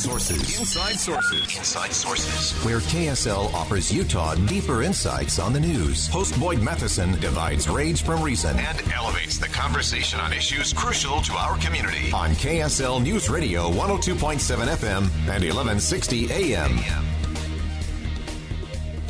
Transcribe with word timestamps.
Inside 0.00 0.12
Sources. 0.12 0.58
Inside 0.58 0.98
Sources. 0.98 1.58
Inside 1.58 1.92
Sources. 1.92 2.64
Where 2.64 2.78
KSL 2.78 3.52
offers 3.52 3.92
Utah 3.92 4.34
deeper 4.34 4.82
insights 4.82 5.38
on 5.38 5.52
the 5.52 5.60
news. 5.60 6.06
Host 6.08 6.40
Boyd 6.40 6.62
Matheson 6.62 7.20
divides 7.20 7.68
rage 7.68 8.02
from 8.02 8.22
reason 8.22 8.58
and 8.58 8.82
elevates 8.92 9.36
the 9.36 9.48
conversation 9.48 10.18
on 10.18 10.32
issues 10.32 10.72
crucial 10.72 11.20
to 11.20 11.34
our 11.34 11.58
community. 11.58 12.10
On 12.14 12.30
KSL 12.30 13.02
News 13.02 13.28
Radio 13.28 13.70
102.7 13.72 14.38
FM 14.68 15.02
and 15.28 15.44
1160 15.44 16.32
AM. 16.32 16.78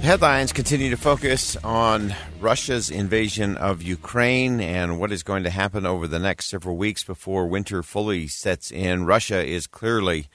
Headlines 0.03 0.53
continue 0.53 0.91
to 0.91 0.97
focus 0.97 1.57
on 1.63 2.17
Russia's 2.41 2.91
invasion 2.91 3.57
of 3.59 3.81
Ukraine 3.81 4.61
and 4.61 4.99
what 4.99 5.13
is 5.13 5.23
going 5.23 5.45
to 5.45 5.51
happen 5.51 5.87
over 5.87 6.09
the 6.09 6.19
next 6.19 6.47
several 6.47 6.77
weeks 6.77 7.05
before 7.05 7.47
winter 7.47 7.85
fully 7.85 8.27
sets 8.27 8.73
in. 8.73 9.07
Russia 9.07 9.45
is 9.45 9.69
clearly 9.69 10.27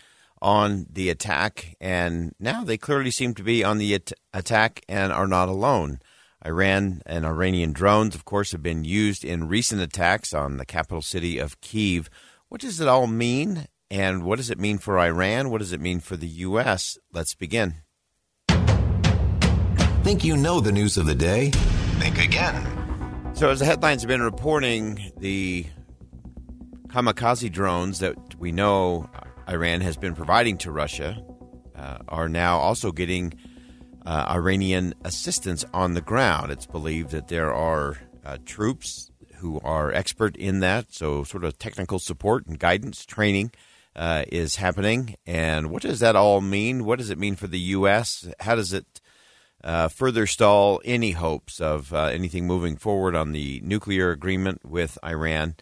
on 0.41 0.85
the 0.91 1.09
attack, 1.09 1.75
and 1.79 2.33
now 2.39 2.63
they 2.63 2.77
clearly 2.77 3.11
seem 3.11 3.33
to 3.35 3.43
be 3.43 3.63
on 3.63 3.77
the 3.77 3.95
at- 3.95 4.11
attack 4.33 4.81
and 4.87 5.11
are 5.11 5.27
not 5.27 5.49
alone. 5.49 5.99
Iran 6.45 7.01
and 7.05 7.25
Iranian 7.25 7.71
drones, 7.71 8.13
of 8.13 8.25
course, 8.25 8.51
have 8.51 8.61
been 8.61 8.83
used 8.83 9.25
in 9.25 9.47
recent 9.47 9.81
attacks 9.81 10.33
on 10.33 10.57
the 10.57 10.65
capital 10.65 11.01
city 11.01 11.39
of 11.39 11.59
Kiev. 11.61 12.09
What 12.49 12.61
does 12.61 12.79
it 12.79 12.87
all 12.87 13.07
mean? 13.07 13.67
And 13.89 14.23
what 14.23 14.37
does 14.37 14.51
it 14.51 14.59
mean 14.59 14.77
for 14.77 14.99
Iran? 14.99 15.49
What 15.49 15.59
does 15.59 15.71
it 15.71 15.81
mean 15.81 15.99
for 15.99 16.17
the 16.17 16.27
U.S.? 16.27 16.97
Let's 17.11 17.33
begin. 17.33 17.75
Think 20.03 20.23
you 20.23 20.37
know 20.37 20.59
the 20.59 20.71
news 20.71 20.97
of 20.97 21.07
the 21.07 21.15
day? 21.15 21.49
Think 21.99 22.19
again. 22.19 23.33
So, 23.33 23.49
as 23.49 23.59
the 23.59 23.65
headlines 23.65 24.01
have 24.03 24.07
been 24.07 24.21
reporting, 24.21 25.11
the 25.17 25.65
kamikaze 26.87 27.51
drones 27.51 27.99
that 27.99 28.15
we 28.39 28.51
know 28.51 29.09
Iran 29.47 29.81
has 29.81 29.97
been 29.97 30.15
providing 30.15 30.57
to 30.59 30.71
Russia 30.71 31.23
uh, 31.75 31.97
are 32.07 32.29
now 32.29 32.57
also 32.57 32.91
getting 32.91 33.33
uh, 34.05 34.25
Iranian 34.29 34.93
assistance 35.03 35.65
on 35.73 35.93
the 35.93 36.01
ground. 36.01 36.51
It's 36.51 36.65
believed 36.65 37.11
that 37.11 37.27
there 37.27 37.53
are 37.53 37.97
uh, 38.23 38.37
troops 38.45 39.11
who 39.37 39.59
are 39.61 39.91
expert 39.91 40.35
in 40.35 40.59
that, 40.61 40.93
so 40.93 41.23
sort 41.23 41.43
of 41.43 41.59
technical 41.59 41.99
support 41.99 42.45
and 42.47 42.59
guidance 42.59 43.05
training. 43.05 43.51
Uh, 43.97 44.25
is 44.27 44.57
happening, 44.57 45.15
and 45.25 45.71
what 45.71 45.81
does 45.81 46.01
that 46.01 46.17
all 46.17 46.41
mean? 46.41 46.83
What 46.83 46.99
does 46.99 47.09
it 47.09 47.17
mean 47.17 47.37
for 47.37 47.47
the 47.47 47.59
U.S.? 47.59 48.27
How 48.41 48.53
does 48.53 48.73
it 48.73 48.99
uh, 49.65 49.87
further 49.87 50.27
stall 50.27 50.79
any 50.85 51.11
hopes 51.11 51.59
of 51.59 51.91
uh, 51.91 52.05
anything 52.05 52.45
moving 52.45 52.77
forward 52.77 53.15
on 53.15 53.31
the 53.31 53.59
nuclear 53.63 54.11
agreement 54.11 54.63
with 54.63 54.97
Iran. 55.03 55.55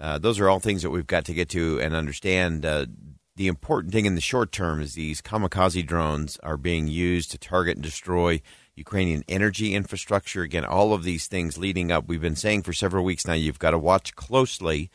Uh, 0.00 0.16
those 0.16 0.38
are 0.38 0.48
all 0.48 0.60
things 0.60 0.82
that 0.82 0.90
we've 0.90 1.08
got 1.08 1.24
to 1.24 1.34
get 1.34 1.48
to 1.50 1.80
and 1.80 1.94
understand. 1.94 2.64
Uh, 2.64 2.86
the 3.38 3.46
important 3.46 3.92
thing 3.92 4.04
in 4.04 4.16
the 4.16 4.20
short 4.20 4.50
term 4.50 4.82
is 4.82 4.94
these 4.94 5.22
kamikaze 5.22 5.86
drones 5.86 6.38
are 6.42 6.56
being 6.56 6.88
used 6.88 7.30
to 7.30 7.38
target 7.38 7.76
and 7.76 7.84
destroy 7.84 8.42
Ukrainian 8.74 9.22
energy 9.28 9.76
infrastructure. 9.76 10.42
Again, 10.42 10.64
all 10.64 10.92
of 10.92 11.04
these 11.04 11.28
things 11.28 11.56
leading 11.56 11.92
up, 11.92 12.08
we've 12.08 12.20
been 12.20 12.34
saying 12.34 12.64
for 12.64 12.72
several 12.72 13.04
weeks 13.04 13.28
now, 13.28 13.34
you've 13.34 13.60
got 13.60 13.70
to 13.70 13.78
watch 13.78 14.16
closely. 14.16 14.90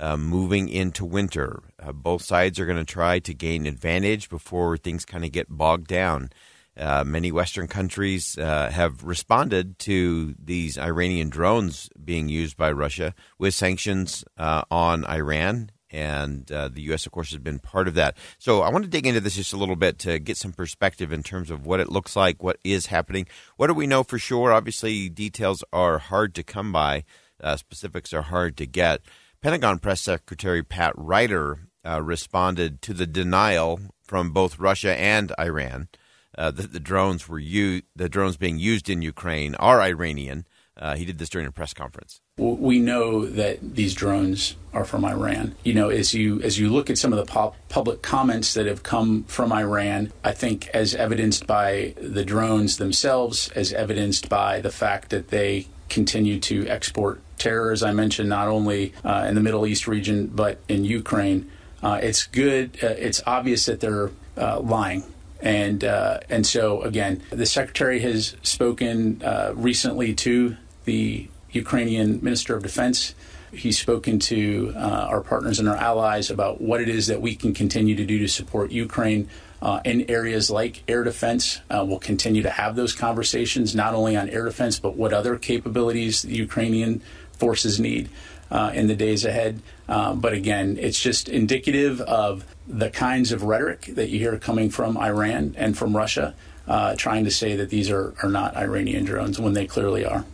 Uh, 0.00 0.16
moving 0.16 0.68
into 0.68 1.04
winter, 1.04 1.60
uh, 1.82 1.90
both 1.90 2.22
sides 2.22 2.60
are 2.60 2.66
going 2.66 2.78
to 2.78 2.84
try 2.84 3.18
to 3.18 3.34
gain 3.34 3.66
advantage 3.66 4.28
before 4.28 4.76
things 4.76 5.04
kind 5.04 5.24
of 5.24 5.32
get 5.32 5.48
bogged 5.48 5.88
down. 5.88 6.30
Uh, 6.76 7.02
many 7.02 7.32
Western 7.32 7.66
countries 7.66 8.38
uh, 8.38 8.70
have 8.70 9.02
responded 9.02 9.76
to 9.80 10.36
these 10.38 10.78
Iranian 10.78 11.30
drones 11.30 11.90
being 12.04 12.28
used 12.28 12.56
by 12.56 12.70
Russia 12.70 13.12
with 13.40 13.54
sanctions 13.54 14.24
uh, 14.36 14.62
on 14.70 15.04
Iran. 15.06 15.72
And 15.90 16.50
uh, 16.52 16.68
the 16.68 16.82
U.S., 16.82 17.06
of 17.06 17.12
course, 17.12 17.30
has 17.30 17.38
been 17.38 17.58
part 17.58 17.88
of 17.88 17.94
that. 17.94 18.16
So 18.38 18.60
I 18.60 18.70
want 18.70 18.84
to 18.84 18.90
dig 18.90 19.06
into 19.06 19.20
this 19.20 19.36
just 19.36 19.54
a 19.54 19.56
little 19.56 19.76
bit 19.76 19.98
to 20.00 20.18
get 20.18 20.36
some 20.36 20.52
perspective 20.52 21.12
in 21.12 21.22
terms 21.22 21.50
of 21.50 21.64
what 21.64 21.80
it 21.80 21.90
looks 21.90 22.14
like, 22.14 22.42
what 22.42 22.58
is 22.62 22.86
happening. 22.86 23.26
What 23.56 23.68
do 23.68 23.74
we 23.74 23.86
know 23.86 24.02
for 24.02 24.18
sure? 24.18 24.52
Obviously, 24.52 25.08
details 25.08 25.64
are 25.72 25.98
hard 25.98 26.34
to 26.34 26.42
come 26.42 26.72
by, 26.72 27.04
uh, 27.42 27.56
specifics 27.56 28.12
are 28.12 28.22
hard 28.22 28.56
to 28.58 28.66
get. 28.66 29.00
Pentagon 29.40 29.78
Press 29.78 30.02
Secretary 30.02 30.62
Pat 30.62 30.92
Ryder 30.96 31.68
uh, 31.86 32.02
responded 32.02 32.82
to 32.82 32.92
the 32.92 33.06
denial 33.06 33.80
from 34.02 34.32
both 34.32 34.58
Russia 34.58 34.98
and 34.98 35.32
Iran 35.38 35.88
uh, 36.36 36.50
that 36.52 36.72
the 36.72 36.80
drones 36.80 37.28
were 37.28 37.40
the 37.40 38.08
drones 38.08 38.36
being 38.36 38.58
used 38.58 38.88
in 38.88 39.02
Ukraine 39.02 39.54
are 39.56 39.80
Iranian. 39.80 40.46
Uh, 40.78 40.94
he 40.94 41.04
did 41.04 41.18
this 41.18 41.28
during 41.28 41.46
a 41.46 41.52
press 41.52 41.74
conference. 41.74 42.20
We 42.36 42.78
know 42.78 43.26
that 43.26 43.74
these 43.74 43.94
drones 43.94 44.54
are 44.72 44.84
from 44.84 45.04
Iran. 45.04 45.56
You 45.64 45.74
know, 45.74 45.88
as 45.88 46.14
you 46.14 46.40
as 46.42 46.58
you 46.58 46.70
look 46.70 46.88
at 46.88 46.98
some 46.98 47.12
of 47.12 47.18
the 47.18 47.24
pop, 47.24 47.56
public 47.68 48.02
comments 48.02 48.54
that 48.54 48.66
have 48.66 48.82
come 48.82 49.24
from 49.24 49.52
Iran, 49.52 50.12
I 50.22 50.32
think 50.32 50.68
as 50.68 50.94
evidenced 50.94 51.46
by 51.46 51.94
the 52.00 52.24
drones 52.24 52.76
themselves, 52.76 53.48
as 53.50 53.72
evidenced 53.72 54.28
by 54.28 54.60
the 54.60 54.70
fact 54.70 55.10
that 55.10 55.28
they 55.28 55.66
continue 55.88 56.38
to 56.40 56.68
export 56.68 57.20
terror, 57.38 57.72
as 57.72 57.82
I 57.82 57.92
mentioned, 57.92 58.28
not 58.28 58.48
only 58.48 58.92
uh, 59.04 59.26
in 59.28 59.34
the 59.34 59.40
Middle 59.40 59.66
East 59.66 59.88
region 59.88 60.28
but 60.28 60.58
in 60.68 60.84
Ukraine. 60.84 61.50
Uh, 61.82 61.98
it's 62.02 62.26
good. 62.26 62.76
Uh, 62.82 62.88
it's 62.88 63.22
obvious 63.26 63.66
that 63.66 63.80
they're 63.80 64.10
uh, 64.36 64.60
lying 64.60 65.04
and 65.40 65.84
uh, 65.84 66.20
and 66.28 66.46
so 66.46 66.82
again, 66.82 67.22
the 67.30 67.46
secretary 67.46 68.00
has 68.00 68.36
spoken 68.42 69.22
uh, 69.22 69.52
recently 69.54 70.14
to 70.14 70.56
the 70.88 71.28
Ukrainian 71.52 72.08
Minister 72.22 72.56
of 72.56 72.62
Defense. 72.62 73.14
He's 73.52 73.78
spoken 73.78 74.18
to 74.20 74.72
uh, 74.74 75.12
our 75.12 75.20
partners 75.20 75.58
and 75.58 75.68
our 75.68 75.76
allies 75.76 76.30
about 76.30 76.60
what 76.62 76.80
it 76.80 76.88
is 76.88 77.06
that 77.08 77.20
we 77.20 77.34
can 77.36 77.52
continue 77.52 77.94
to 77.96 78.06
do 78.06 78.18
to 78.20 78.28
support 78.28 78.70
Ukraine 78.70 79.28
uh, 79.60 79.80
in 79.84 80.10
areas 80.10 80.50
like 80.50 80.82
air 80.88 81.04
defense. 81.04 81.60
Uh, 81.70 81.84
we'll 81.86 81.98
continue 81.98 82.42
to 82.42 82.50
have 82.50 82.74
those 82.74 82.94
conversations, 82.94 83.74
not 83.74 83.92
only 83.94 84.16
on 84.16 84.30
air 84.30 84.44
defense, 84.44 84.78
but 84.78 84.96
what 84.96 85.12
other 85.12 85.36
capabilities 85.36 86.22
the 86.22 86.36
Ukrainian 86.36 87.02
forces 87.32 87.78
need 87.78 88.08
uh, 88.50 88.70
in 88.74 88.86
the 88.86 88.96
days 88.96 89.24
ahead. 89.24 89.60
Uh, 89.88 90.14
but 90.14 90.32
again, 90.32 90.78
it's 90.80 91.00
just 91.00 91.28
indicative 91.28 92.00
of 92.00 92.44
the 92.66 92.90
kinds 92.90 93.32
of 93.32 93.42
rhetoric 93.42 93.82
that 93.98 94.08
you 94.08 94.18
hear 94.18 94.38
coming 94.38 94.70
from 94.70 94.96
Iran 94.96 95.54
and 95.58 95.76
from 95.76 95.96
Russia, 95.96 96.34
uh, 96.66 96.94
trying 96.96 97.24
to 97.24 97.30
say 97.30 97.56
that 97.56 97.68
these 97.68 97.90
are, 97.90 98.14
are 98.22 98.30
not 98.30 98.56
Iranian 98.56 99.04
drones 99.04 99.38
when 99.38 99.52
they 99.52 99.66
clearly 99.66 100.04
are. 100.04 100.24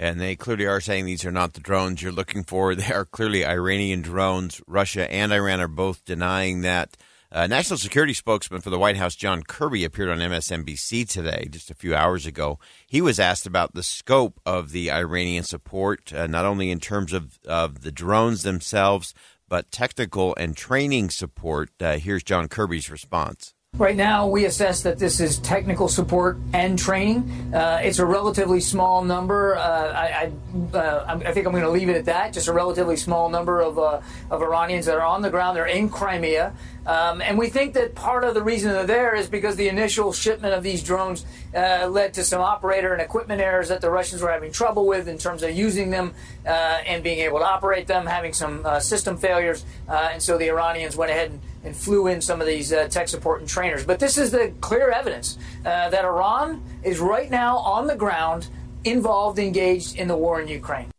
And 0.00 0.18
they 0.18 0.34
clearly 0.34 0.64
are 0.64 0.80
saying 0.80 1.04
these 1.04 1.26
are 1.26 1.30
not 1.30 1.52
the 1.52 1.60
drones 1.60 2.00
you're 2.00 2.10
looking 2.10 2.42
for. 2.42 2.74
They 2.80 2.90
are 2.90 3.04
clearly 3.04 3.44
Iranian 3.44 4.00
drones. 4.00 4.62
Russia 4.66 5.12
and 5.12 5.30
Iran 5.30 5.60
are 5.60 5.68
both 5.68 6.06
denying 6.06 6.62
that. 6.62 6.96
Uh, 7.30 7.46
National 7.46 7.78
Security 7.78 8.14
spokesman 8.14 8.62
for 8.62 8.70
the 8.70 8.78
White 8.78 8.96
House, 8.96 9.14
John 9.14 9.42
Kirby, 9.42 9.84
appeared 9.84 10.08
on 10.08 10.18
MSNBC 10.18 11.06
today, 11.08 11.46
just 11.48 11.70
a 11.70 11.74
few 11.74 11.94
hours 11.94 12.26
ago. 12.26 12.58
He 12.88 13.00
was 13.00 13.20
asked 13.20 13.46
about 13.46 13.74
the 13.74 13.84
scope 13.84 14.40
of 14.44 14.72
the 14.72 14.90
Iranian 14.90 15.44
support, 15.44 16.12
uh, 16.12 16.26
not 16.26 16.44
only 16.46 16.70
in 16.70 16.80
terms 16.80 17.12
of, 17.12 17.38
of 17.46 17.82
the 17.82 17.92
drones 17.92 18.42
themselves, 18.42 19.14
but 19.48 19.70
technical 19.70 20.34
and 20.36 20.56
training 20.56 21.10
support. 21.10 21.70
Uh, 21.78 21.98
here's 21.98 22.24
John 22.24 22.48
Kirby's 22.48 22.90
response. 22.90 23.54
Right 23.80 23.96
now, 23.96 24.26
we 24.26 24.44
assess 24.44 24.82
that 24.82 24.98
this 24.98 25.20
is 25.20 25.38
technical 25.38 25.88
support 25.88 26.36
and 26.52 26.78
training. 26.78 27.54
Uh, 27.54 27.80
it's 27.82 27.98
a 27.98 28.04
relatively 28.04 28.60
small 28.60 29.02
number. 29.02 29.56
Uh, 29.56 29.92
I, 29.92 30.32
I, 30.74 30.76
uh, 30.76 31.18
I, 31.24 31.32
think 31.32 31.46
I'm 31.46 31.52
going 31.52 31.64
to 31.64 31.70
leave 31.70 31.88
it 31.88 31.96
at 31.96 32.04
that. 32.04 32.34
Just 32.34 32.48
a 32.48 32.52
relatively 32.52 32.98
small 32.98 33.30
number 33.30 33.62
of, 33.62 33.78
uh, 33.78 34.02
of 34.30 34.42
Iranians 34.42 34.84
that 34.84 34.96
are 34.96 35.06
on 35.06 35.22
the 35.22 35.30
ground. 35.30 35.56
They're 35.56 35.64
in 35.64 35.88
Crimea. 35.88 36.52
Um, 36.84 37.22
and 37.22 37.38
we 37.38 37.48
think 37.48 37.72
that 37.72 37.94
part 37.94 38.22
of 38.22 38.34
the 38.34 38.42
reason 38.42 38.70
they're 38.70 38.86
there 38.86 39.14
is 39.14 39.30
because 39.30 39.56
the 39.56 39.68
initial 39.68 40.12
shipment 40.12 40.52
of 40.52 40.62
these 40.62 40.82
drones 40.82 41.24
uh, 41.54 41.88
led 41.90 42.12
to 42.14 42.24
some 42.24 42.42
operator 42.42 42.92
and 42.92 43.00
equipment 43.00 43.40
errors 43.40 43.68
that 43.68 43.80
the 43.80 43.90
Russians 43.90 44.20
were 44.20 44.30
having 44.30 44.52
trouble 44.52 44.86
with 44.86 45.08
in 45.08 45.16
terms 45.16 45.42
of 45.42 45.52
using 45.52 45.88
them 45.88 46.12
uh, 46.44 46.50
and 46.86 47.02
being 47.02 47.20
able 47.20 47.38
to 47.38 47.46
operate 47.46 47.86
them, 47.86 48.04
having 48.04 48.34
some 48.34 48.62
system 48.80 49.16
failures. 49.16 49.64
and 49.88 50.22
so 50.22 50.36
the 50.36 50.48
Iranians 50.48 50.96
went 50.96 51.10
ahead 51.10 51.30
and 51.30 51.40
and 51.64 51.76
flew 51.76 52.06
in 52.06 52.20
some 52.20 52.40
of 52.40 52.46
these 52.46 52.72
uh, 52.72 52.88
tech 52.88 53.08
support 53.08 53.40
and 53.40 53.48
trainers. 53.48 53.84
But 53.84 53.98
this 53.98 54.18
is 54.18 54.30
the 54.30 54.52
clear 54.60 54.90
evidence 54.90 55.38
uh, 55.64 55.90
that 55.90 56.04
Iran 56.04 56.62
is 56.82 56.98
right 56.98 57.30
now 57.30 57.58
on 57.58 57.86
the 57.86 57.96
ground 57.96 58.48
involved, 58.84 59.38
engaged 59.38 59.96
in 59.96 60.08
the 60.08 60.16
war 60.16 60.40
in 60.40 60.48
Ukraine. 60.48 60.90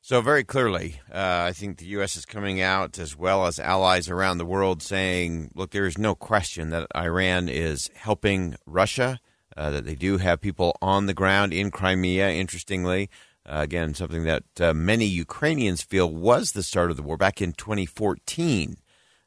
So, 0.00 0.20
very 0.20 0.44
clearly, 0.44 1.00
uh, 1.10 1.44
I 1.48 1.52
think 1.52 1.78
the 1.78 1.86
U.S. 1.86 2.14
is 2.14 2.26
coming 2.26 2.60
out 2.60 2.98
as 2.98 3.16
well 3.16 3.46
as 3.46 3.58
allies 3.58 4.10
around 4.10 4.36
the 4.36 4.44
world 4.44 4.82
saying, 4.82 5.50
look, 5.54 5.70
there 5.70 5.86
is 5.86 5.96
no 5.96 6.14
question 6.14 6.68
that 6.70 6.86
Iran 6.94 7.48
is 7.48 7.88
helping 7.94 8.56
Russia, 8.66 9.18
uh, 9.56 9.70
that 9.70 9.86
they 9.86 9.94
do 9.94 10.18
have 10.18 10.42
people 10.42 10.76
on 10.82 11.06
the 11.06 11.14
ground 11.14 11.54
in 11.54 11.70
Crimea, 11.70 12.28
interestingly. 12.28 13.08
Uh, 13.46 13.60
again, 13.62 13.94
something 13.94 14.24
that 14.24 14.42
uh, 14.60 14.74
many 14.74 15.06
Ukrainians 15.06 15.82
feel 15.82 16.10
was 16.10 16.52
the 16.52 16.62
start 16.62 16.90
of 16.90 16.98
the 16.98 17.02
war 17.02 17.16
back 17.16 17.40
in 17.40 17.54
2014. 17.54 18.76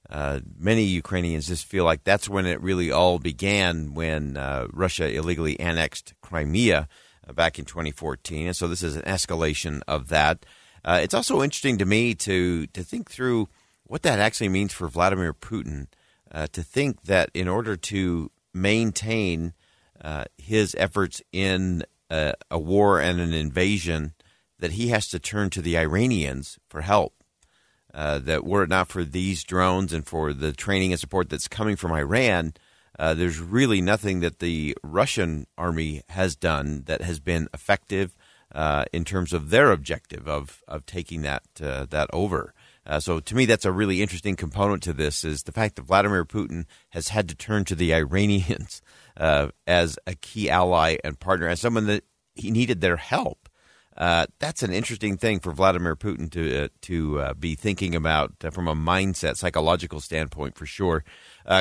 Uh, 0.09 0.39
many 0.57 0.83
Ukrainians 0.83 1.47
just 1.47 1.65
feel 1.65 1.83
like 1.83 2.03
that's 2.03 2.29
when 2.29 2.45
it 2.45 2.61
really 2.61 2.91
all 2.91 3.19
began 3.19 3.93
when 3.93 4.37
uh, 4.37 4.67
Russia 4.71 5.09
illegally 5.09 5.59
annexed 5.59 6.13
Crimea 6.21 6.87
back 7.33 7.59
in 7.59 7.65
2014. 7.65 8.47
And 8.47 8.55
so 8.55 8.67
this 8.67 8.83
is 8.83 8.95
an 8.95 9.03
escalation 9.03 9.81
of 9.87 10.07
that. 10.09 10.45
Uh, 10.85 10.99
it's 11.03 11.13
also 11.13 11.43
interesting 11.43 11.77
to 11.77 11.85
me 11.85 12.15
to 12.15 12.67
to 12.67 12.83
think 12.83 13.11
through 13.11 13.49
what 13.83 14.03
that 14.03 14.19
actually 14.19 14.49
means 14.49 14.73
for 14.73 14.87
Vladimir 14.87 15.33
Putin. 15.33 15.87
Uh, 16.29 16.45
to 16.51 16.61
think 16.61 17.03
that 17.03 17.29
in 17.33 17.47
order 17.47 17.77
to 17.77 18.29
maintain 18.53 19.53
uh, 20.01 20.25
his 20.37 20.75
efforts 20.77 21.21
in 21.31 21.83
a, 22.09 22.33
a, 22.51 22.59
war 22.59 22.99
and 22.99 23.21
an 23.21 23.33
invasion, 23.33 24.13
that 24.59 24.73
he 24.73 24.89
has 24.89 25.07
to 25.07 25.19
turn 25.19 25.49
to 25.49 25.61
the 25.61 25.77
Iranians 25.77 26.59
for 26.67 26.81
help. 26.81 27.13
Uh, 27.93 28.19
that 28.19 28.43
were 28.43 28.63
it 28.63 28.69
not 28.69 28.89
for 28.89 29.03
these 29.03 29.43
drones 29.43 29.93
and 29.93 30.05
for 30.05 30.33
the 30.33 30.51
training 30.51 30.91
and 30.91 30.99
support 30.99 31.29
that's 31.29 31.47
coming 31.47 31.75
from 31.75 31.91
Iran, 31.91 32.53
uh, 32.99 33.13
there's 33.13 33.39
really 33.39 33.81
nothing 33.81 34.19
that 34.19 34.39
the 34.39 34.75
Russian 34.83 35.47
army 35.57 36.03
has 36.09 36.35
done 36.35 36.83
that 36.85 37.01
has 37.01 37.19
been 37.19 37.47
effective 37.53 38.15
uh, 38.53 38.85
in 38.93 39.03
terms 39.03 39.33
of 39.33 39.49
their 39.49 39.71
objective 39.71 40.27
of 40.27 40.63
of 40.67 40.85
taking 40.85 41.21
that 41.21 41.43
uh, 41.61 41.85
that 41.89 42.09
over. 42.13 42.53
Uh, 42.85 42.99
so 42.99 43.19
to 43.19 43.35
me, 43.35 43.45
that's 43.45 43.65
a 43.65 43.71
really 43.71 44.01
interesting 44.01 44.35
component 44.35 44.81
to 44.81 44.93
this 44.93 45.25
is 45.25 45.43
the 45.43 45.51
fact 45.51 45.75
that 45.75 45.81
Vladimir 45.83 46.23
Putin 46.23 46.65
has 46.89 47.09
had 47.09 47.27
to 47.27 47.35
turn 47.35 47.65
to 47.65 47.75
the 47.75 47.93
Iranians 47.93 48.81
uh, 49.17 49.49
as 49.65 49.99
a 50.07 50.15
key 50.15 50.49
ally 50.49 50.97
and 51.03 51.19
partner, 51.19 51.47
as 51.47 51.59
someone 51.59 51.87
that 51.87 52.03
he 52.33 52.51
needed 52.51 52.81
their 52.81 52.97
help. 52.97 53.46
Uh, 53.97 54.27
that's 54.39 54.61
an 54.61 54.71
interesting 54.71 55.17
thing 55.17 55.39
for 55.39 55.51
Vladimir 55.51 55.95
Putin 55.95 56.29
to 56.31 56.63
uh, 56.63 56.67
to 56.81 57.33
be 57.39 57.55
thinking 57.55 57.95
about 57.95 58.33
from 58.51 58.67
a 58.67 58.75
mindset, 58.75 59.37
psychological 59.37 59.99
standpoint, 59.99 60.55
for 60.55 60.65
sure. 60.65 61.03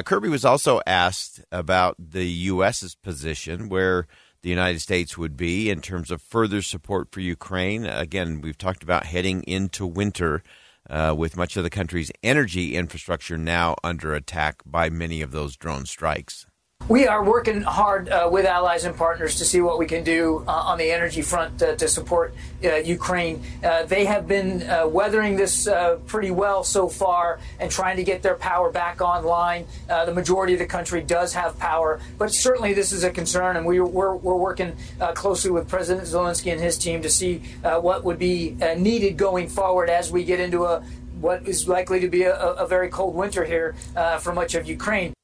Kirby 0.05 0.29
was 0.29 0.45
also 0.45 0.81
asked 0.87 1.43
about 1.51 1.97
the 1.99 2.27
U.S.'s 2.27 2.95
position, 2.95 3.69
where 3.69 4.07
the 4.47 4.51
United 4.51 4.81
States 4.81 5.19
would 5.19 5.37
be 5.37 5.71
in 5.71 5.81
terms 5.81 6.11
of 6.11 6.23
further 6.23 6.63
support 6.63 7.11
for 7.11 7.19
Ukraine. 7.21 7.85
Again, 7.85 8.41
we've 8.41 8.57
talked 8.57 8.85
about 8.85 9.07
heading 9.07 9.43
into 9.43 9.85
winter 9.85 10.43
uh, 10.89 11.15
with 11.19 11.37
much 11.37 11.57
of 11.57 11.65
the 11.65 11.71
country's 11.71 12.13
energy 12.23 12.77
infrastructure 12.77 13.37
now 13.37 13.75
under 13.83 14.15
attack 14.15 14.63
by 14.65 14.89
many 14.89 15.21
of 15.21 15.33
those 15.33 15.57
drone 15.57 15.85
strikes. 15.85 16.47
We 16.89 17.09
are 17.09 17.25
working 17.25 17.63
hard 17.63 18.09
uh, 18.09 18.29
with 18.31 18.47
allies 18.47 18.85
and 18.85 18.97
partners 18.97 19.35
to 19.37 19.45
see 19.45 19.61
what 19.61 19.77
we 19.77 19.87
can 19.87 20.05
do 20.05 20.45
uh, 20.47 20.53
on 20.53 20.79
the 20.79 20.93
energy 20.93 21.21
front 21.21 21.61
uh, 21.61 21.75
to 21.75 21.89
support 21.89 22.33
uh, 22.63 22.77
Ukraine. 22.77 23.43
Uh, 23.65 23.87
they 23.87 24.05
have 24.05 24.29
been 24.29 24.63
uh, 24.63 24.87
weathering 24.87 25.35
this 25.35 25.69
pretty 26.07 26.31
well 26.31 26.63
so 26.63 26.89
far 26.89 27.41
and 27.59 27.73
trying 27.73 27.97
to 27.97 28.05
get 28.05 28.23
their 28.23 28.37
power 28.37 28.71
back 28.71 29.01
online. 29.01 29.67
the 29.89 30.15
majority 30.15 30.53
of 30.53 30.61
the 30.61 30.67
country 30.67 31.03
does 31.03 31.33
have 31.35 31.59
power, 31.59 31.99
but 32.19 32.33
certainly 32.33 32.73
this 32.73 32.93
is 32.93 33.03
a 33.03 33.11
concern, 33.11 33.57
and 33.57 33.67
we, 33.67 33.81
we're, 33.81 34.15
we're 34.15 34.37
working 34.37 34.77
closely 35.15 35.51
with 35.51 35.67
President 35.69 36.07
Zelensky 36.07 36.53
and 36.53 36.61
his 36.61 36.79
team 36.79 37.03
to 37.03 37.11
see 37.11 37.39
what 37.63 38.05
would 38.05 38.19
be 38.19 38.57
needed 38.77 39.17
going 39.17 39.49
forward 39.49 39.91
as 39.91 40.13
we 40.13 40.23
get 40.23 40.39
into 40.39 40.65
a 40.65 40.85
what 41.21 41.49
is 41.49 41.67
likely 41.67 41.99
to 41.99 42.09
be 42.09 42.23
a, 42.23 42.37
a 42.37 42.67
very 42.69 42.89
cold 42.91 43.17
winter 43.17 43.45
here 43.45 43.75
for 44.21 44.33
much 44.33 44.55
of 44.55 44.69
Ukraine. 44.69 45.16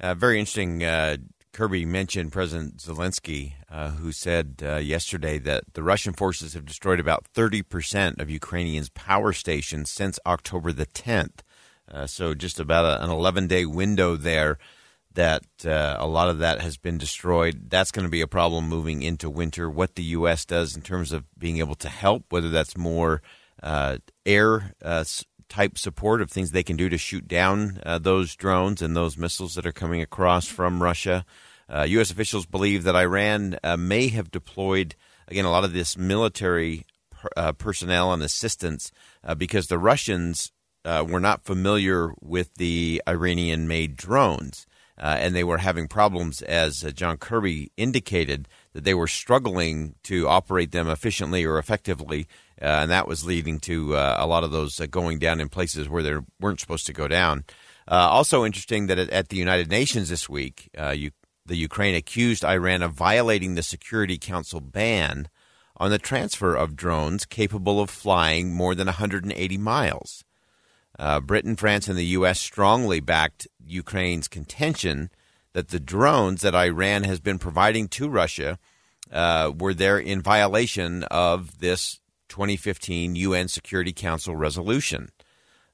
Uh, 0.00 0.14
very 0.14 0.38
interesting. 0.38 0.84
Uh, 0.84 1.16
Kirby 1.52 1.86
mentioned 1.86 2.32
President 2.32 2.76
Zelensky, 2.76 3.54
uh, 3.70 3.90
who 3.92 4.12
said 4.12 4.62
uh, 4.62 4.76
yesterday 4.76 5.38
that 5.38 5.64
the 5.72 5.82
Russian 5.82 6.12
forces 6.12 6.52
have 6.52 6.66
destroyed 6.66 7.00
about 7.00 7.26
30% 7.34 8.20
of 8.20 8.28
Ukrainians' 8.28 8.90
power 8.90 9.32
stations 9.32 9.90
since 9.90 10.18
October 10.26 10.72
the 10.72 10.84
10th. 10.84 11.38
Uh, 11.90 12.06
so, 12.06 12.34
just 12.34 12.60
about 12.60 12.84
a, 12.84 13.02
an 13.02 13.10
11 13.10 13.46
day 13.46 13.64
window 13.64 14.16
there 14.16 14.58
that 15.14 15.44
uh, 15.64 15.96
a 15.98 16.06
lot 16.06 16.28
of 16.28 16.40
that 16.40 16.60
has 16.60 16.76
been 16.76 16.98
destroyed. 16.98 17.70
That's 17.70 17.90
going 17.90 18.04
to 18.04 18.10
be 18.10 18.20
a 18.20 18.26
problem 18.26 18.68
moving 18.68 19.02
into 19.02 19.30
winter. 19.30 19.70
What 19.70 19.94
the 19.94 20.02
U.S. 20.02 20.44
does 20.44 20.76
in 20.76 20.82
terms 20.82 21.10
of 21.10 21.24
being 21.38 21.56
able 21.56 21.76
to 21.76 21.88
help, 21.88 22.24
whether 22.28 22.50
that's 22.50 22.76
more 22.76 23.22
air 23.62 24.74
type 25.48 25.78
support 25.78 26.20
of 26.20 26.30
things 26.30 26.50
they 26.50 26.62
can 26.62 26.76
do 26.76 26.88
to 26.88 26.98
shoot 26.98 27.26
down 27.28 27.80
uh, 27.84 27.98
those 27.98 28.34
drones 28.34 28.82
and 28.82 28.96
those 28.96 29.16
missiles 29.16 29.54
that 29.54 29.66
are 29.66 29.72
coming 29.72 30.02
across 30.02 30.46
from 30.46 30.82
Russia. 30.82 31.24
Uh, 31.68 31.82
U.S. 31.82 32.10
officials 32.10 32.46
believe 32.46 32.84
that 32.84 32.94
Iran 32.94 33.58
uh, 33.62 33.76
may 33.76 34.08
have 34.08 34.30
deployed, 34.30 34.94
again, 35.28 35.44
a 35.44 35.50
lot 35.50 35.64
of 35.64 35.72
this 35.72 35.96
military 35.96 36.84
per, 37.10 37.28
uh, 37.36 37.52
personnel 37.52 38.12
and 38.12 38.22
assistance 38.22 38.92
uh, 39.24 39.34
because 39.34 39.66
the 39.66 39.78
Russians 39.78 40.52
uh, 40.84 41.04
were 41.06 41.20
not 41.20 41.44
familiar 41.44 42.12
with 42.20 42.54
the 42.54 43.02
Iranian 43.08 43.66
made 43.66 43.96
drones. 43.96 44.66
And 44.98 45.34
they 45.34 45.44
were 45.44 45.58
having 45.58 45.88
problems, 45.88 46.42
as 46.42 46.82
John 46.94 47.16
Kirby 47.18 47.70
indicated, 47.76 48.48
that 48.72 48.84
they 48.84 48.94
were 48.94 49.06
struggling 49.06 49.94
to 50.04 50.28
operate 50.28 50.72
them 50.72 50.88
efficiently 50.88 51.44
or 51.44 51.58
effectively 51.58 52.26
uh, 52.60 52.64
and 52.64 52.90
that 52.90 53.06
was 53.06 53.24
leading 53.24 53.60
to 53.60 53.94
uh, 53.94 54.16
a 54.18 54.26
lot 54.26 54.44
of 54.44 54.50
those 54.50 54.80
uh, 54.80 54.86
going 54.86 55.18
down 55.18 55.40
in 55.40 55.48
places 55.48 55.88
where 55.88 56.02
they 56.02 56.16
weren't 56.40 56.60
supposed 56.60 56.86
to 56.86 56.92
go 56.92 57.06
down. 57.06 57.44
also 57.86 58.44
interesting 58.44 58.86
that 58.86 58.98
at, 58.98 59.28
the 59.28 59.36
United 59.36 59.70
Nations 59.70 60.08
this 60.08 60.28
week, 60.28 60.70
you, 60.94 61.10
the 61.44 61.56
Ukraine 61.56 61.94
accused 61.94 62.44
Iran 62.44 62.82
of 62.82 62.92
violating 62.92 63.54
the 63.54 63.62
Security 63.62 64.16
Council 64.16 64.60
ban 64.60 65.28
on 65.76 65.90
the 65.90 65.98
transfer 65.98 66.54
of 66.54 66.76
drones 66.76 67.26
capable 67.26 67.78
of 67.80 67.90
flying 67.90 68.54
more 68.54 68.74
than 68.74 68.86
180 68.86 69.58
miles. 69.58 70.24
Uh, 70.98 71.20
Britain, 71.20 71.56
France, 71.56 71.88
and 71.88 71.98
the 71.98 72.06
U.S. 72.06 72.40
strongly 72.40 73.00
backed 73.00 73.46
Ukraine's 73.64 74.28
contention 74.28 75.10
that 75.52 75.68
the 75.68 75.80
drones 75.80 76.42
that 76.42 76.54
Iran 76.54 77.04
has 77.04 77.20
been 77.20 77.38
providing 77.38 77.88
to 77.88 78.08
Russia 78.08 78.58
uh, 79.12 79.52
were 79.56 79.74
there 79.74 79.98
in 79.98 80.20
violation 80.20 81.04
of 81.04 81.58
this 81.60 82.00
2015 82.28 83.16
UN 83.16 83.48
Security 83.48 83.92
Council 83.92 84.36
resolution 84.36 85.10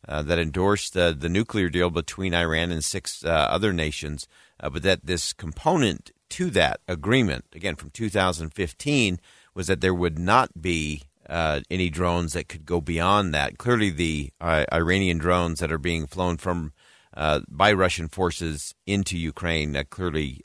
uh, 0.06 0.22
that 0.22 0.38
endorsed 0.38 0.94
the 0.94 1.28
nuclear 1.28 1.69
deal 1.69 1.90
between 1.90 2.34
Iran 2.34 2.70
and 2.70 2.84
six 2.84 3.24
uh, 3.24 3.28
other 3.28 3.72
nations, 3.72 4.26
uh, 4.60 4.70
but 4.70 4.82
that 4.82 5.06
this 5.06 5.32
component 5.32 6.10
to 6.31 6.50
that 6.50 6.81
agreement, 6.88 7.44
again 7.55 7.76
from 7.76 7.91
2015, 7.91 9.20
was 9.55 9.67
that 9.67 9.81
there 9.81 9.94
would 9.94 10.19
not 10.19 10.60
be 10.60 11.02
uh, 11.29 11.60
any 11.70 11.91
drones 11.91 12.32
that 12.32 12.48
could 12.48 12.67
go 12.67 12.81
beyond 12.81 13.34
that. 13.34 13.58
Clearly, 13.58 13.91
the 13.91 14.31
uh, 14.41 14.64
Iranian 14.72 15.19
drones 15.19 15.60
that 15.60 15.72
are 15.72 15.79
being 15.79 16.06
flown 16.06 16.36
from 16.36 16.72
by 17.48 17.70
Russian 17.72 18.08
forces 18.08 18.74
into 18.86 19.19
Ukraine 19.19 19.76
clearly 19.91 20.41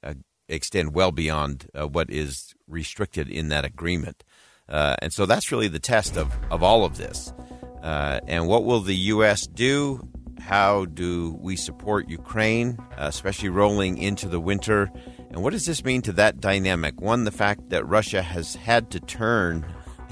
extend 0.50 0.94
well 0.94 1.14
beyond 1.14 1.70
what 1.74 2.10
is 2.10 2.54
restricted 2.68 3.30
in 3.30 3.48
that 3.50 3.64
agreement. 3.64 4.24
Uh, 4.70 4.96
and 5.02 5.14
so 5.14 5.26
that's 5.26 5.52
really 5.52 5.68
the 5.68 5.80
test 5.80 6.18
of, 6.18 6.34
of 6.52 6.62
all 6.62 6.84
of 6.84 6.98
this. 6.98 7.34
Uh, 7.82 8.20
and 8.28 8.48
what 8.48 8.66
will 8.66 8.82
the 8.82 8.96
U.S. 8.96 9.48
do? 9.48 10.08
How 10.40 10.86
do 10.86 11.38
we 11.40 11.56
support 11.56 12.10
Ukraine, 12.10 12.78
uh, 12.92 13.06
especially 13.08 13.50
rolling 13.50 13.98
into 13.98 14.28
the 14.28 14.40
winter? 14.40 14.92
And 15.30 15.42
what 15.42 15.52
does 15.52 15.66
this 15.66 15.84
mean 15.84 16.02
to 16.04 16.12
that 16.14 16.40
dynamic? 16.40 17.02
One, 17.02 17.24
the 17.24 17.32
fact 17.32 17.70
that 17.70 17.88
Russia 17.88 18.22
has 18.22 18.56
had 18.56 18.92
to 18.92 19.00
turn 19.00 19.66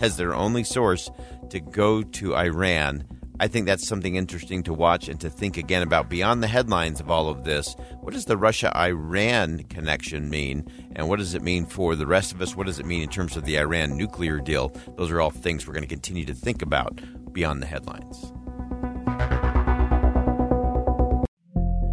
as 0.06 0.18
their 0.18 0.34
only 0.34 0.64
source 0.64 1.10
to 1.50 1.60
go 1.60 2.02
to 2.02 2.36
Iran 2.36 3.06
I 3.38 3.50
think 3.50 3.66
that's 3.66 3.86
something 3.86 4.16
interesting 4.16 4.64
to 4.64 4.74
watch 4.74 5.10
and 5.10 5.20
to 5.20 5.30
think 5.30 5.58
again 5.58 5.82
about 5.82 6.10
beyond 6.10 6.42
the 6.42 6.48
headlines 6.48 7.02
of 7.02 7.12
all 7.12 7.28
of 7.28 7.44
this. 7.44 7.76
What 8.00 8.14
does 8.14 8.26
the 8.26 8.38
Russia 8.38 8.76
Iran 8.78 9.64
connection 9.64 10.30
mean? 10.30 10.72
And 10.96 11.10
what 11.10 11.20
does 11.20 11.34
it 11.34 11.42
mean 11.42 11.66
for 11.66 11.96
the 11.96 12.08
rest 12.08 12.32
of 12.32 12.42
us? 12.42 12.56
What 12.56 12.68
does 12.68 12.80
it 12.80 12.86
mean 12.86 13.02
in 13.02 13.10
terms 13.10 13.36
of 13.36 13.44
the 13.44 13.60
Iran 13.60 13.98
nuclear 13.98 14.40
deal? 14.40 14.70
Those 14.96 15.12
are 15.12 15.20
all 15.20 15.32
things 15.32 15.68
we're 15.68 15.74
going 15.74 15.84
to 15.84 15.88
continue 15.88 16.26
to 16.26 16.34
think 16.34 16.62
about 16.62 17.02
beyond 17.34 17.62
the 17.62 17.66
headlines. 17.66 18.32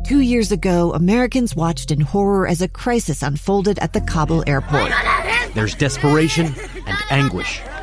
Two 0.07 0.21
years 0.21 0.53
ago, 0.53 0.93
Americans 0.93 1.57
watched 1.57 1.91
in 1.91 2.01
horror 2.01 2.47
as 2.47 2.63
a 2.63 2.69
crisis 2.69 3.23
unfolded 3.23 3.81
at 3.81 3.95
the 3.95 4.01
Kabul 4.01 4.45
airport. 4.47 4.93
There's 5.55 5.75
desperation 5.75 6.55
and 6.87 6.99
anguish. 7.11 7.61